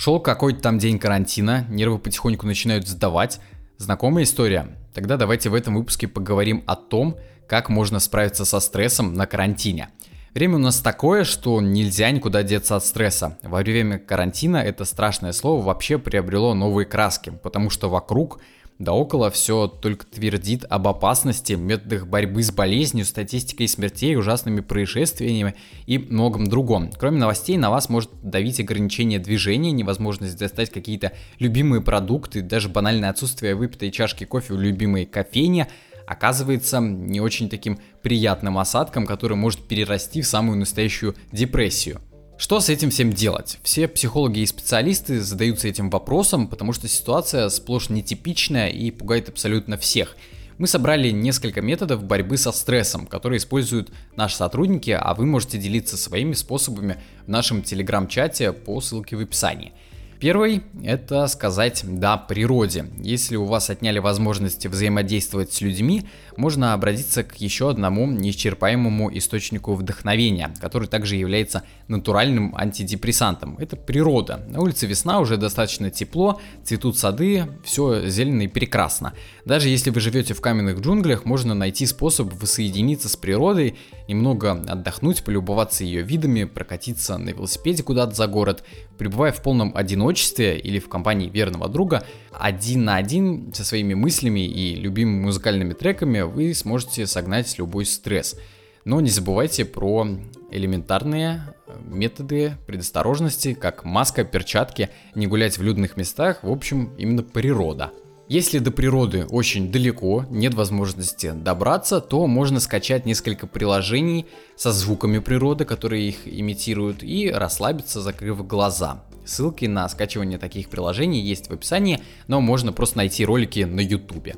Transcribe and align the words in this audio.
Шел 0.00 0.18
какой-то 0.18 0.62
там 0.62 0.78
день 0.78 0.98
карантина, 0.98 1.66
нервы 1.68 1.98
потихоньку 1.98 2.46
начинают 2.46 2.88
сдавать. 2.88 3.38
Знакомая 3.76 4.24
история? 4.24 4.78
Тогда 4.94 5.18
давайте 5.18 5.50
в 5.50 5.54
этом 5.54 5.74
выпуске 5.74 6.08
поговорим 6.08 6.64
о 6.66 6.74
том, 6.74 7.18
как 7.46 7.68
можно 7.68 8.00
справиться 8.00 8.46
со 8.46 8.60
стрессом 8.60 9.12
на 9.12 9.26
карантине. 9.26 9.90
Время 10.32 10.54
у 10.54 10.58
нас 10.58 10.80
такое, 10.80 11.24
что 11.24 11.60
нельзя 11.60 12.10
никуда 12.12 12.42
деться 12.42 12.76
от 12.76 12.86
стресса. 12.86 13.36
Во 13.42 13.58
время 13.58 13.98
карантина 13.98 14.56
это 14.56 14.86
страшное 14.86 15.32
слово 15.32 15.62
вообще 15.62 15.98
приобрело 15.98 16.54
новые 16.54 16.86
краски, 16.86 17.38
потому 17.42 17.68
что 17.68 17.90
вокруг 17.90 18.40
да 18.80 18.94
около 18.94 19.30
все 19.30 19.68
только 19.68 20.06
твердит 20.06 20.64
об 20.68 20.88
опасности, 20.88 21.52
методах 21.52 22.06
борьбы 22.06 22.42
с 22.42 22.50
болезнью, 22.50 23.04
статистикой 23.04 23.68
смертей, 23.68 24.16
ужасными 24.16 24.60
происшествиями 24.60 25.54
и 25.86 25.98
многом 25.98 26.46
другом. 26.48 26.90
Кроме 26.98 27.18
новостей, 27.18 27.58
на 27.58 27.70
вас 27.70 27.90
может 27.90 28.10
давить 28.22 28.58
ограничение 28.58 29.18
движения, 29.18 29.70
невозможность 29.70 30.38
достать 30.38 30.70
какие-то 30.70 31.12
любимые 31.38 31.82
продукты, 31.82 32.40
даже 32.40 32.70
банальное 32.70 33.10
отсутствие 33.10 33.54
выпитой 33.54 33.90
чашки 33.90 34.24
кофе 34.24 34.54
в 34.54 34.60
любимой 34.60 35.04
кофейне 35.04 35.68
оказывается 36.06 36.80
не 36.80 37.20
очень 37.20 37.50
таким 37.50 37.78
приятным 38.02 38.56
осадком, 38.56 39.04
который 39.06 39.36
может 39.36 39.60
перерасти 39.60 40.22
в 40.22 40.26
самую 40.26 40.58
настоящую 40.58 41.14
депрессию. 41.32 42.00
Что 42.40 42.58
с 42.58 42.70
этим 42.70 42.88
всем 42.88 43.12
делать? 43.12 43.58
Все 43.62 43.86
психологи 43.86 44.38
и 44.38 44.46
специалисты 44.46 45.20
задаются 45.20 45.68
этим 45.68 45.90
вопросом, 45.90 46.48
потому 46.48 46.72
что 46.72 46.88
ситуация 46.88 47.50
сплошь 47.50 47.90
нетипичная 47.90 48.70
и 48.70 48.90
пугает 48.90 49.28
абсолютно 49.28 49.76
всех. 49.76 50.16
Мы 50.56 50.66
собрали 50.66 51.10
несколько 51.10 51.60
методов 51.60 52.02
борьбы 52.02 52.38
со 52.38 52.50
стрессом, 52.52 53.06
которые 53.06 53.36
используют 53.36 53.92
наши 54.16 54.36
сотрудники, 54.36 54.90
а 54.90 55.12
вы 55.12 55.26
можете 55.26 55.58
делиться 55.58 55.98
своими 55.98 56.32
способами 56.32 56.96
в 57.26 57.28
нашем 57.28 57.62
телеграм-чате 57.62 58.52
по 58.52 58.80
ссылке 58.80 59.16
в 59.16 59.20
описании. 59.20 59.74
Первый– 60.20 60.60
это 60.84 61.26
сказать 61.28 61.82
«да» 61.82 62.18
природе. 62.18 62.84
Если 62.98 63.36
у 63.36 63.46
вас 63.46 63.70
отняли 63.70 64.00
возможности 64.00 64.68
взаимодействовать 64.68 65.50
с 65.50 65.62
людьми, 65.62 66.06
можно 66.36 66.74
обратиться 66.74 67.24
к 67.24 67.36
еще 67.36 67.70
одному 67.70 68.06
неисчерпаемому 68.06 69.16
источнику 69.16 69.72
вдохновения, 69.72 70.52
который 70.60 70.88
также 70.88 71.16
является 71.16 71.62
натуральным 71.88 72.54
антидепрессантом. 72.54 73.56
Это 73.58 73.76
природа. 73.76 74.44
На 74.50 74.60
улице 74.60 74.86
весна, 74.86 75.20
уже 75.20 75.38
достаточно 75.38 75.90
тепло, 75.90 76.38
цветут 76.64 76.98
сады, 76.98 77.48
все 77.64 78.06
зелено 78.06 78.42
и 78.42 78.48
прекрасно. 78.48 79.14
Даже 79.46 79.70
если 79.70 79.88
вы 79.88 80.00
живете 80.00 80.34
в 80.34 80.42
каменных 80.42 80.80
джунглях, 80.80 81.24
можно 81.24 81.54
найти 81.54 81.86
способ 81.86 82.30
воссоединиться 82.34 83.08
с 83.08 83.16
природой, 83.16 83.78
немного 84.06 84.52
отдохнуть, 84.52 85.24
полюбоваться 85.24 85.82
ее 85.82 86.02
видами, 86.02 86.44
прокатиться 86.44 87.16
на 87.16 87.30
велосипеде 87.30 87.82
куда-то 87.82 88.14
за 88.14 88.26
город, 88.26 88.64
пребывая 88.98 89.32
в 89.32 89.42
полном 89.42 89.74
одиночестве 89.74 90.09
или 90.56 90.78
в 90.78 90.88
компании 90.88 91.28
верного 91.28 91.68
друга, 91.68 92.04
один 92.32 92.84
на 92.84 92.96
один 92.96 93.52
со 93.52 93.64
своими 93.64 93.94
мыслями 93.94 94.46
и 94.46 94.74
любимыми 94.74 95.24
музыкальными 95.24 95.72
треками 95.72 96.20
вы 96.20 96.54
сможете 96.54 97.06
согнать 97.06 97.58
любой 97.58 97.86
стресс. 97.86 98.36
Но 98.84 99.00
не 99.00 99.10
забывайте 99.10 99.64
про 99.64 100.06
элементарные 100.50 101.54
э, 101.66 101.78
методы 101.84 102.54
предосторожности, 102.66 103.54
как 103.54 103.84
маска, 103.84 104.24
перчатки, 104.24 104.88
не 105.14 105.26
гулять 105.26 105.58
в 105.58 105.62
людных 105.62 105.96
местах, 105.96 106.42
в 106.42 106.50
общем, 106.50 106.94
именно 106.96 107.22
природа. 107.22 107.92
Если 108.30 108.60
до 108.60 108.70
природы 108.70 109.26
очень 109.26 109.72
далеко, 109.72 110.24
нет 110.30 110.54
возможности 110.54 111.32
добраться, 111.32 112.00
то 112.00 112.28
можно 112.28 112.60
скачать 112.60 113.04
несколько 113.04 113.48
приложений 113.48 114.26
со 114.54 114.70
звуками 114.70 115.18
природы, 115.18 115.64
которые 115.64 116.08
их 116.08 116.28
имитируют, 116.28 117.02
и 117.02 117.28
расслабиться, 117.28 118.00
закрыв 118.00 118.46
глаза. 118.46 119.02
Ссылки 119.30 119.66
на 119.66 119.88
скачивание 119.88 120.40
таких 120.40 120.68
приложений 120.68 121.20
есть 121.20 121.50
в 121.50 121.52
описании, 121.52 122.00
но 122.26 122.40
можно 122.40 122.72
просто 122.72 122.96
найти 122.96 123.24
ролики 123.24 123.60
на 123.60 123.78
YouTube. 123.78 124.34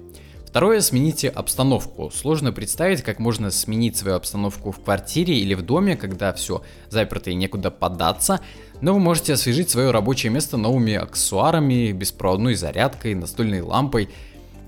Второе, 0.46 0.82
смените 0.82 1.30
обстановку. 1.30 2.10
Сложно 2.10 2.52
представить, 2.52 3.00
как 3.00 3.18
можно 3.18 3.50
сменить 3.50 3.96
свою 3.96 4.16
обстановку 4.16 4.70
в 4.70 4.84
квартире 4.84 5.38
или 5.38 5.54
в 5.54 5.62
доме, 5.62 5.96
когда 5.96 6.34
все 6.34 6.60
заперто 6.90 7.30
и 7.30 7.34
некуда 7.34 7.70
податься 7.70 8.40
но 8.82 8.94
вы 8.94 8.98
можете 8.98 9.34
освежить 9.34 9.70
свое 9.70 9.92
рабочее 9.92 10.30
место 10.30 10.56
новыми 10.56 10.94
аксессуарами, 10.94 11.92
беспроводной 11.92 12.56
зарядкой, 12.56 13.14
настольной 13.14 13.60
лампой. 13.60 14.10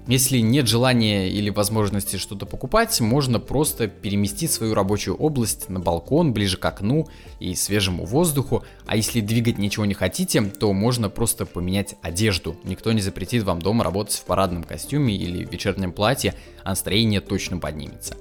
Если 0.07 0.41
нет 0.41 0.69
желания 0.69 1.31
или 1.31 1.49
возможности 1.49 2.17
что-то 2.17 2.45
покупать, 2.45 3.01
можно 3.01 3.41
просто 3.41 3.89
переместить 3.89 4.53
свою 4.53 4.75
рабочую 4.75 5.17
область 5.17 5.71
на 5.71 5.81
балкон, 5.81 6.35
ближе 6.35 6.59
к 6.59 6.65
окну 6.67 7.09
и 7.41 7.55
свежему 7.55 8.05
воздуху. 8.05 8.65
А 8.85 8.97
если 8.97 9.21
двигать 9.21 9.57
ничего 9.57 9.87
не 9.87 9.95
хотите, 9.95 10.43
то 10.43 10.75
можно 10.75 11.09
просто 11.09 11.47
поменять 11.47 11.95
одежду. 12.03 12.55
Никто 12.65 12.93
не 12.93 13.01
запретит 13.01 13.45
вам 13.45 13.63
дома 13.63 13.83
работать 13.83 14.17
в 14.17 14.25
парадном 14.25 14.65
костюме 14.65 15.17
или 15.17 15.43
в 15.43 15.51
вечернем 15.51 15.91
платье, 15.91 16.35
а 16.65 16.71
настроение 16.71 17.23
точно 17.23 17.57
поднимется. 17.57 18.15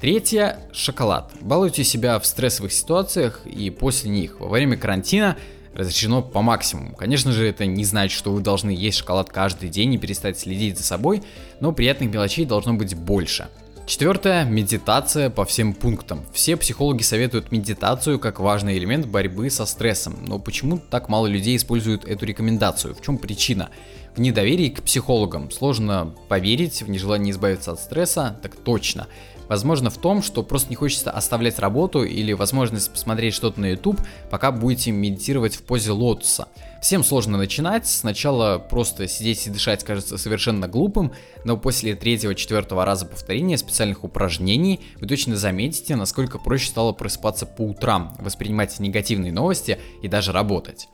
Третье– 0.00 0.60
шоколад. 0.72 1.32
Балуйте 1.40 1.82
себя 1.82 2.20
в 2.20 2.26
стрессовых 2.26 2.72
ситуациях 2.72 3.44
и 3.44 3.70
после 3.70 4.10
них. 4.10 4.38
Во 4.38 4.48
время 4.48 4.76
карантина 4.76 5.36
разрешено 5.74 6.22
по 6.22 6.42
максимуму. 6.42 6.94
Конечно 6.94 7.32
же, 7.32 7.46
это 7.46 7.66
не 7.66 7.84
значит, 7.84 8.16
что 8.16 8.32
вы 8.32 8.40
должны 8.40 8.70
есть 8.70 8.98
шоколад 8.98 9.30
каждый 9.30 9.68
день 9.68 9.94
и 9.94 9.98
перестать 9.98 10.38
следить 10.38 10.78
за 10.78 10.84
собой, 10.84 11.22
но 11.60 11.72
приятных 11.72 12.12
мелочей 12.12 12.44
должно 12.44 12.74
быть 12.74 12.94
больше. 12.94 13.48
Четвертое– 13.86 14.44
медитация 14.46 15.28
по 15.28 15.44
всем 15.44 15.74
пунктам. 15.74 16.24
Все 16.32 16.56
психологи 16.56 17.02
советуют 17.02 17.52
медитацию 17.52 18.18
как 18.18 18.40
важный 18.40 18.78
элемент 18.78 19.04
борьбы 19.04 19.50
со 19.50 19.66
стрессом, 19.66 20.16
но 20.26 20.38
почему 20.38 20.78
так 20.78 21.10
мало 21.10 21.26
людей 21.26 21.54
используют 21.54 22.06
эту 22.06 22.24
рекомендацию? 22.24 22.94
В 22.94 23.02
чем 23.02 23.18
причина? 23.18 23.68
В 24.16 24.20
недоверии 24.20 24.70
к 24.70 24.82
психологам. 24.82 25.50
Сложно 25.50 26.14
поверить 26.30 26.80
в 26.80 26.88
нежелание 26.88 27.32
избавиться 27.32 27.72
от 27.72 27.80
стресса, 27.80 28.38
так 28.42 28.56
точно. 28.56 29.06
Возможно 29.48 29.90
в 29.90 29.98
том, 29.98 30.22
что 30.22 30.42
просто 30.42 30.70
не 30.70 30.76
хочется 30.76 31.10
оставлять 31.10 31.58
работу 31.58 32.04
или 32.04 32.32
возможность 32.32 32.90
посмотреть 32.90 33.34
что-то 33.34 33.60
на 33.60 33.66
YouTube, 33.72 34.00
пока 34.30 34.52
будете 34.52 34.90
медитировать 34.90 35.56
в 35.56 35.62
позе 35.62 35.92
лотоса. 35.92 36.48
Всем 36.80 37.02
сложно 37.02 37.38
начинать, 37.38 37.86
сначала 37.86 38.58
просто 38.58 39.08
сидеть 39.08 39.46
и 39.46 39.50
дышать 39.50 39.84
кажется 39.84 40.18
совершенно 40.18 40.68
глупым, 40.68 41.12
но 41.44 41.56
после 41.56 41.94
третьего-четвертого 41.94 42.84
раза 42.84 43.06
повторения 43.06 43.56
специальных 43.56 44.04
упражнений 44.04 44.80
вы 45.00 45.06
точно 45.06 45.36
заметите, 45.36 45.96
насколько 45.96 46.38
проще 46.38 46.68
стало 46.68 46.92
просыпаться 46.92 47.46
по 47.46 47.62
утрам, 47.62 48.14
воспринимать 48.18 48.78
негативные 48.80 49.32
новости 49.32 49.78
и 50.02 50.08
даже 50.08 50.32
работать. 50.32 50.88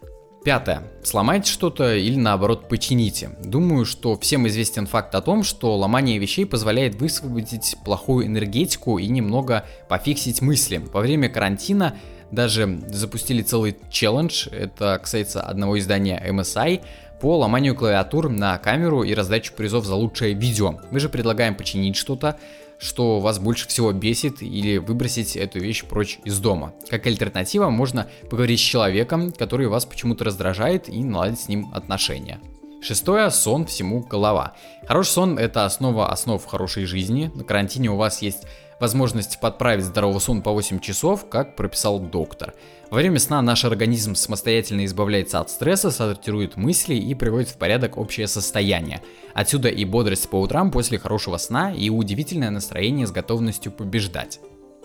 Пятое. 0.44 0.84
Сломайте 1.04 1.50
что-то 1.50 1.94
или 1.94 2.16
наоборот 2.16 2.66
почините. 2.68 3.30
Думаю, 3.44 3.84
что 3.84 4.18
всем 4.18 4.46
известен 4.48 4.86
факт 4.86 5.14
о 5.14 5.20
том, 5.20 5.42
что 5.42 5.76
ломание 5.76 6.18
вещей 6.18 6.46
позволяет 6.46 6.94
высвободить 6.94 7.76
плохую 7.84 8.26
энергетику 8.26 8.98
и 8.98 9.06
немного 9.06 9.66
пофиксить 9.88 10.40
мысли. 10.40 10.78
Во 10.78 11.00
время 11.00 11.28
карантина 11.28 11.96
даже 12.30 12.80
запустили 12.88 13.42
целый 13.42 13.76
челлендж, 13.90 14.48
это 14.50 14.98
касается 15.02 15.42
одного 15.42 15.78
издания 15.78 16.22
MSI, 16.26 16.80
по 17.20 17.36
ломанию 17.38 17.74
клавиатур 17.74 18.30
на 18.30 18.56
камеру 18.58 19.02
и 19.02 19.14
раздачу 19.14 19.52
призов 19.54 19.84
за 19.84 19.94
лучшее 19.94 20.34
видео. 20.34 20.80
Мы 20.90 21.00
же 21.00 21.08
предлагаем 21.08 21.54
починить 21.54 21.96
что-то, 21.96 22.38
что 22.78 23.20
вас 23.20 23.38
больше 23.38 23.68
всего 23.68 23.92
бесит 23.92 24.42
или 24.42 24.78
выбросить 24.78 25.36
эту 25.36 25.58
вещь 25.58 25.84
прочь 25.84 26.18
из 26.24 26.38
дома. 26.38 26.72
Как 26.88 27.06
альтернатива 27.06 27.68
можно 27.68 28.08
поговорить 28.30 28.58
с 28.58 28.62
человеком, 28.62 29.32
который 29.32 29.68
вас 29.68 29.84
почему-то 29.84 30.24
раздражает 30.24 30.88
и 30.88 31.04
наладить 31.04 31.40
с 31.40 31.48
ним 31.48 31.70
отношения. 31.74 32.40
Шестое, 32.82 33.30
сон 33.30 33.66
всему 33.66 34.00
голова. 34.00 34.54
Хороший 34.88 35.10
сон– 35.10 35.38
это 35.38 35.66
основа 35.66 36.10
основ 36.10 36.42
хорошей 36.42 36.86
жизни. 36.86 37.30
На 37.34 37.44
карантине 37.44 37.90
у 37.90 37.96
вас 37.96 38.22
есть 38.22 38.44
возможность 38.80 39.38
подправить 39.38 39.84
здоровый 39.84 40.20
сон 40.20 40.42
по 40.42 40.50
8 40.52 40.80
часов, 40.80 41.28
как 41.28 41.54
прописал 41.54 42.00
доктор. 42.00 42.54
Во 42.90 42.96
время 42.96 43.20
сна 43.20 43.40
наш 43.40 43.64
организм 43.64 44.16
самостоятельно 44.16 44.84
избавляется 44.84 45.38
от 45.38 45.50
стресса, 45.50 45.92
сортирует 45.92 46.56
мысли 46.56 46.96
и 46.96 47.14
приводит 47.14 47.50
в 47.50 47.56
порядок 47.56 47.98
общее 47.98 48.26
состояние. 48.26 49.00
Отсюда 49.32 49.68
и 49.68 49.84
бодрость 49.84 50.28
по 50.28 50.40
утрам 50.40 50.72
после 50.72 50.98
хорошего 50.98 51.36
сна 51.36 51.72
и 51.72 51.88
удивительное 51.90 52.50
настроение 52.50 53.06
с 53.06 53.12
готовностью 53.12 53.70
побеждать. 53.70 54.40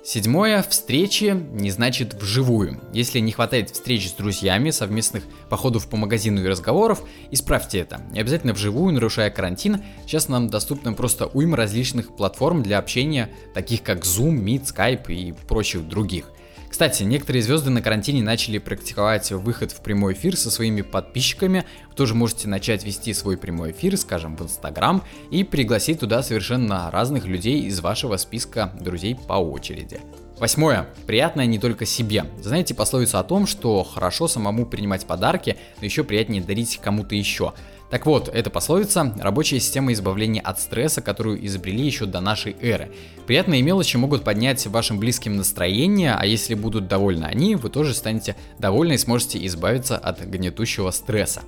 Седьмое. 0.06 0.62
Встречи 0.62 1.36
не 1.54 1.72
значит 1.72 2.14
вживую. 2.14 2.80
Если 2.94 3.18
не 3.18 3.32
хватает 3.32 3.72
встреч 3.72 4.08
с 4.08 4.12
друзьями, 4.12 4.70
совместных 4.70 5.24
походов 5.50 5.90
по 5.90 5.98
магазину 5.98 6.44
и 6.44 6.48
разговоров, 6.48 7.02
исправьте 7.32 7.80
это. 7.80 8.02
Не 8.12 8.20
обязательно 8.20 8.54
вживую, 8.54 8.94
нарушая 8.94 9.32
карантин. 9.32 9.84
Сейчас 10.06 10.30
нам 10.30 10.48
доступны 10.48 10.94
просто 10.94 11.26
уйма 11.26 11.58
различных 11.58 12.16
платформ 12.16 12.62
для 12.62 12.78
общения, 12.78 13.32
таких 13.56 13.82
как 13.82 14.04
Zoom, 14.04 14.44
Meet, 14.44 14.66
Skype 14.66 15.12
и 15.12 15.32
прочих 15.48 15.88
других. 15.88 16.26
Кстати, 16.70 17.04
некоторые 17.04 17.42
звезды 17.42 17.70
на 17.70 17.82
карантине 17.82 18.24
начали 18.24 18.58
практиковать 18.58 19.32
выход 19.32 19.72
в 19.72 19.82
прямой 19.82 20.14
эфир 20.14 20.36
со 20.36 20.52
своими 20.52 20.82
подписчиками. 20.82 21.66
Вы 21.90 21.96
тоже 21.96 22.16
можете 22.16 22.48
начать 22.48 22.84
вести 22.84 23.14
свой 23.14 23.38
прямой 23.38 23.72
эфир, 23.72 23.98
скажем, 23.98 24.36
в 24.36 24.42
Инстаграм, 24.42 25.04
и 25.32 25.44
пригласить 25.44 26.00
туда 26.00 26.22
совершенно 26.24 26.92
разных 26.92 27.26
людей 27.26 27.62
из 27.62 27.80
вашего 27.80 28.18
списка 28.18 28.74
друзей 28.80 29.16
по 29.16 29.34
очереди. 29.34 30.02
Восьмое. 30.38 30.90
Приятное 31.08 31.46
не 31.46 31.60
только 31.60 31.86
себе. 31.86 32.26
Знаете 32.42 32.76
пословицу 32.76 33.20
о 33.20 33.24
том, 33.24 33.48
что 33.48 33.84
хорошо 33.84 34.28
самому 34.28 34.66
принимать 34.66 35.06
подарки, 35.06 35.56
но 35.80 35.86
еще 35.86 36.04
приятнее 36.04 36.44
дарить 36.44 36.78
кому-то 36.84 37.16
еще. 37.16 37.54
Так 37.90 38.06
вот, 38.08 38.30
эта 38.30 38.50
пословица– 38.50 39.14
рабочая 39.22 39.60
система 39.60 39.94
избавления 39.94 40.42
от 40.42 40.60
стресса, 40.60 41.02
которую 41.02 41.46
изобрели 41.46 41.86
еще 41.86 42.06
до 42.06 42.20
нашей 42.20 42.56
эры. 42.60 42.92
Приятные 43.28 43.62
мелочи 43.62 43.96
могут 43.98 44.24
поднять 44.24 44.66
вашим 44.68 45.00
близким 45.00 45.38
настроение, 45.38 46.16
а 46.16 46.26
если 46.26 46.56
будут 46.56 46.88
довольны 46.88 47.26
они, 47.26 47.56
вы 47.56 47.70
тоже 47.70 47.94
станете 47.94 48.36
довольны 48.58 48.94
и 48.94 48.98
сможете 48.98 49.46
избавиться 49.46 49.98
от 49.98 50.22
гнетущего 50.22 50.90
стресса. 50.90 51.44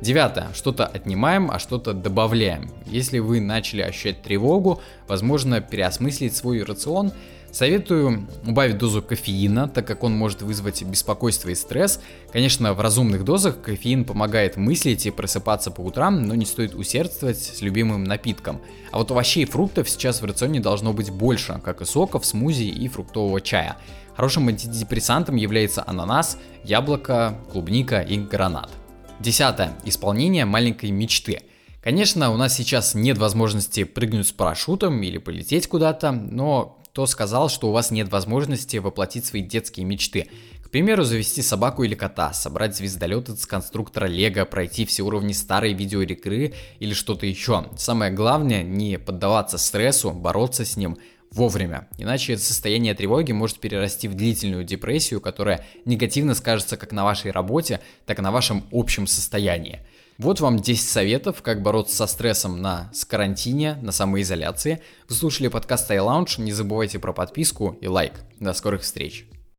Девятое. 0.00 0.48
Что-то 0.54 0.86
отнимаем, 0.86 1.50
а 1.50 1.58
что-то 1.58 1.92
добавляем. 1.92 2.70
Если 2.86 3.18
вы 3.18 3.40
начали 3.40 3.82
ощущать 3.82 4.22
тревогу, 4.22 4.80
возможно 5.08 5.60
переосмыслить 5.60 6.34
свой 6.34 6.62
рацион– 6.62 7.12
Советую 7.56 8.28
убавить 8.46 8.76
дозу 8.76 9.00
кофеина, 9.00 9.66
так 9.66 9.86
как 9.86 10.04
он 10.04 10.12
может 10.12 10.42
вызвать 10.42 10.82
беспокойство 10.82 11.48
и 11.48 11.54
стресс. 11.54 12.00
Конечно, 12.30 12.74
в 12.74 12.80
разумных 12.82 13.24
дозах 13.24 13.62
кофеин 13.62 14.04
помогает 14.04 14.58
мыслить 14.58 15.06
и 15.06 15.10
просыпаться 15.10 15.70
по 15.70 15.80
утрам, 15.80 16.22
но 16.22 16.34
не 16.34 16.44
стоит 16.44 16.74
усердствовать 16.74 17.38
с 17.38 17.62
любимым 17.62 18.04
напитком. 18.04 18.60
А 18.92 18.98
вот 18.98 19.10
овощей 19.10 19.44
и 19.44 19.46
фруктов 19.46 19.88
сейчас 19.88 20.20
в 20.20 20.26
рационе 20.26 20.60
должно 20.60 20.92
быть 20.92 21.08
больше, 21.08 21.58
как 21.64 21.80
и 21.80 21.86
соков, 21.86 22.26
смузи 22.26 22.64
и 22.64 22.88
фруктового 22.88 23.40
чая. 23.40 23.78
Хорошим 24.14 24.48
антидепрессантом 24.48 25.36
является 25.36 25.82
ананас, 25.86 26.36
яблоко, 26.62 27.38
клубника 27.50 28.00
и 28.00 28.18
гранат. 28.18 28.70
Десятое. 29.18 29.72
Исполнение 29.86 30.44
маленькой 30.44 30.90
мечты. 30.90 31.40
Конечно, 31.82 32.30
у 32.32 32.36
нас 32.36 32.54
сейчас 32.54 32.94
нет 32.94 33.16
возможности 33.16 33.84
прыгнуть 33.84 34.28
с 34.28 34.32
парашютом 34.32 35.02
или 35.02 35.16
полететь 35.16 35.68
куда-то, 35.68 36.12
но 36.12 36.76
кто 36.96 37.04
сказал, 37.04 37.50
что 37.50 37.68
у 37.68 37.72
вас 37.72 37.90
нет 37.90 38.10
возможности 38.10 38.78
воплотить 38.78 39.26
свои 39.26 39.42
детские 39.42 39.84
мечты. 39.84 40.30
К 40.62 40.70
примеру, 40.70 41.04
завести 41.04 41.42
собаку 41.42 41.82
или 41.82 41.94
кота, 41.94 42.32
собрать 42.32 42.74
звездолет 42.74 43.28
из 43.28 43.44
конструктора 43.44 44.06
Лего, 44.06 44.46
пройти 44.46 44.86
все 44.86 45.02
уровни 45.02 45.34
старой 45.34 45.74
видеоигры 45.74 46.54
или 46.78 46.94
что-то 46.94 47.26
еще. 47.26 47.66
Самое 47.76 48.10
главное, 48.12 48.62
не 48.62 48.98
поддаваться 48.98 49.58
стрессу, 49.58 50.10
бороться 50.12 50.64
с 50.64 50.78
ним 50.78 50.96
вовремя. 51.30 51.86
Иначе 51.98 52.32
это 52.32 52.42
состояние 52.42 52.94
тревоги 52.94 53.32
может 53.32 53.58
перерасти 53.58 54.08
в 54.08 54.14
длительную 54.14 54.64
депрессию, 54.64 55.20
которая 55.20 55.66
негативно 55.84 56.34
скажется 56.34 56.78
как 56.78 56.92
на 56.92 57.04
вашей 57.04 57.30
работе, 57.30 57.80
так 58.06 58.20
и 58.20 58.22
на 58.22 58.32
вашем 58.32 58.64
общем 58.72 59.06
состоянии. 59.06 59.82
Вот 60.18 60.40
вам 60.40 60.58
10 60.58 60.88
советов, 60.88 61.42
как 61.42 61.62
бороться 61.62 61.94
со 61.94 62.06
стрессом 62.06 62.62
на 62.62 62.90
с 62.94 63.04
карантине, 63.04 63.78
на 63.82 63.92
самоизоляции. 63.92 64.80
Вы 65.08 65.14
слушали 65.14 65.48
подкаст 65.48 65.90
iLounge, 65.90 66.40
не 66.40 66.52
забывайте 66.52 66.98
про 66.98 67.12
подписку 67.12 67.76
и 67.82 67.86
лайк. 67.86 68.14
До 68.40 68.54
скорых 68.54 68.82
встреч! 68.82 69.26